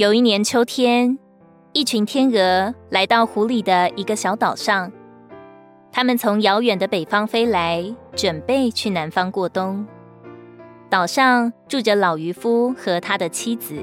[0.00, 1.18] 有一年秋天，
[1.74, 4.90] 一群天鹅来到湖里的一个小岛上。
[5.92, 7.84] 他们从遥远的北方飞来，
[8.16, 9.86] 准备去南方过冬。
[10.88, 13.76] 岛上住着老渔夫和他的妻子。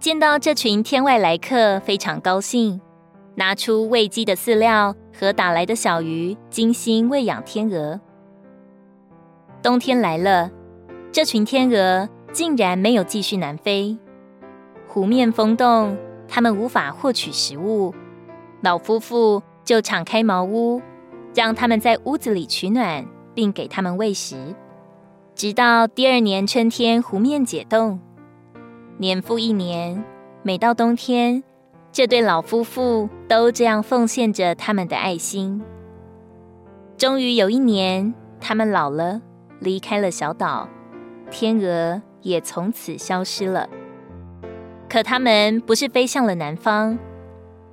[0.00, 2.80] 见到这群天外来客，非常高兴，
[3.34, 8.00] 拿出喂鸡的饲料和打来的小鱼，精心喂养天鹅。
[9.62, 10.50] 冬天来了，
[11.12, 13.98] 这群天鹅竟然没有继续南飞。
[14.92, 15.96] 湖面封冻，
[16.28, 17.94] 他们无法获取食物。
[18.60, 20.82] 老夫妇就敞开茅屋，
[21.34, 24.54] 让他们在屋子里取暖，并给他们喂食，
[25.34, 27.98] 直到第二年春天湖面解冻。
[28.98, 30.04] 年复一年，
[30.42, 31.42] 每到冬天，
[31.90, 35.62] 这对老夫妇都这样奉献着他们的爱心。
[36.98, 39.22] 终于有一年，他们老了。
[39.58, 40.68] 离开了小岛，
[41.30, 43.66] 天鹅也从此消失了。
[44.92, 46.98] 可他们不是飞向了南方，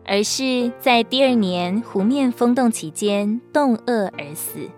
[0.05, 4.69] 而是在第二年湖面封冻期间冻饿而死。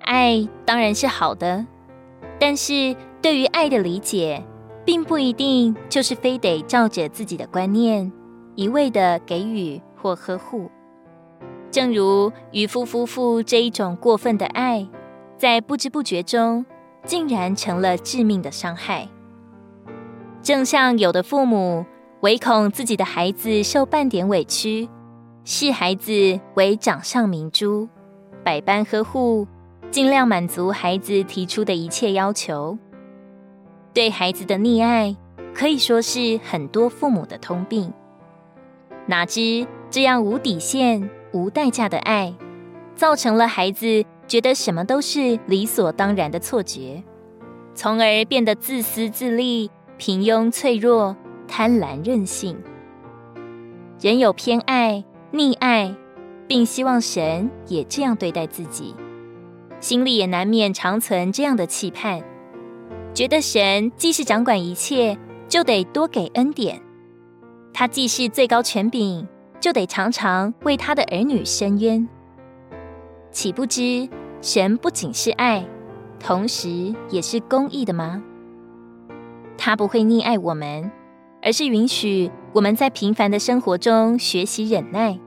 [0.00, 1.64] 爱当然是好的，
[2.38, 4.44] 但是对于爱的理解，
[4.84, 8.12] 并不一定就是非得照着自己的观念
[8.56, 10.70] 一味的给予或呵护。
[11.70, 14.86] 正如渔夫夫妇这一种过分的爱，
[15.38, 16.66] 在不知不觉中，
[17.06, 19.08] 竟然成了致命的伤害。
[20.46, 21.84] 正像有的父母
[22.20, 24.88] 唯恐自己的孩子受半点委屈，
[25.42, 27.88] 视孩子为掌上明珠，
[28.44, 29.44] 百般呵护，
[29.90, 32.78] 尽量满足孩子提出的一切要求。
[33.92, 35.16] 对孩子的溺爱，
[35.52, 37.92] 可以说是很多父母的通病。
[39.06, 42.32] 哪知这样无底线、无代价的爱，
[42.94, 47.02] 造成了孩子觉得什么都是理所当然的错觉，
[47.74, 51.16] 从而变得自私自利、平庸脆弱、
[51.48, 52.56] 贪婪任性。
[53.98, 55.02] 人有偏爱、
[55.32, 55.94] 溺爱，
[56.46, 58.94] 并希望神也这样对待自己，
[59.80, 62.22] 心里也难免常存这样的期盼，
[63.14, 65.16] 觉得神既是掌管一切，
[65.48, 66.76] 就得多给恩典；
[67.72, 69.26] 他既是最高权柄，
[69.58, 72.06] 就得常常为他的儿女伸冤。
[73.30, 74.06] 岂不知
[74.42, 75.66] 神不仅是爱，
[76.20, 78.22] 同时也是公义的吗？
[79.66, 80.92] 他不会溺爱我们，
[81.42, 85.18] 而是允许我们在平凡的生活中学习忍耐，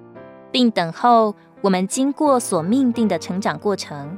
[0.50, 4.18] 并等候我们经过所命定的成长过程。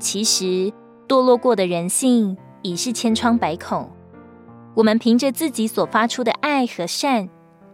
[0.00, 0.72] 其实
[1.06, 3.88] 堕落过的人性已是千疮百孔，
[4.74, 7.28] 我们凭着自己所发出的爱和善，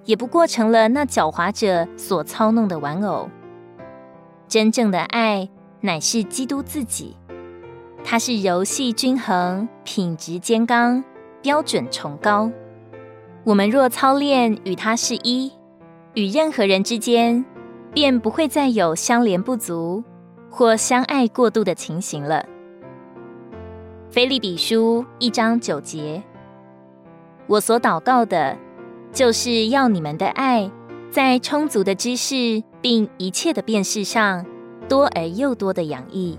[0.05, 3.31] 也不过成了那狡猾者所操弄的玩偶。
[4.47, 5.49] 真正的爱
[5.81, 7.17] 乃是基督自己，
[8.05, 11.03] 它是柔细均衡、品质坚刚、
[11.43, 12.51] 标准崇高。
[13.45, 15.53] 我们若操练与它是一，
[16.15, 17.45] 与任何人之间，
[17.93, 20.03] 便不会再有相连不足
[20.51, 22.45] 或相爱过度的情形了。
[24.11, 26.23] 腓立比书一章九节，
[27.47, 28.57] 我所祷告的，
[29.13, 30.71] 就是要你们的爱。
[31.11, 34.45] 在充足的知识并一切的辨识上，
[34.89, 36.39] 多而又多的洋溢。